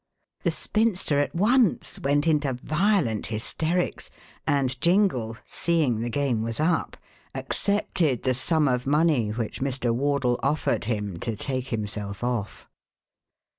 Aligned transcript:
The 0.41 0.49
spinster 0.49 1.19
at 1.19 1.35
once 1.35 1.99
went 1.99 2.25
into 2.25 2.53
violent 2.53 3.27
hysterics, 3.27 4.09
and 4.47 4.81
Jingle, 4.81 5.37
seeing 5.45 5.99
the 5.99 6.09
game 6.09 6.41
was 6.41 6.59
up, 6.59 6.97
accepted 7.35 8.23
the 8.23 8.33
sum 8.33 8.67
of 8.67 8.87
money 8.87 9.29
which 9.29 9.61
Mr. 9.61 9.93
Wardle 9.93 10.39
offered 10.41 10.85
him 10.85 11.19
to 11.19 11.35
take 11.35 11.67
himself 11.67 12.23
off. 12.23 12.67